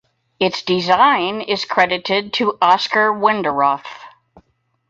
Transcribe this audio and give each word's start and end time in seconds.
Its 0.39 0.63
design 0.63 1.41
is 1.41 1.63
credited 1.63 2.33
to 2.33 2.57
Oscar 2.59 3.13
Wenderoth. 3.13 3.85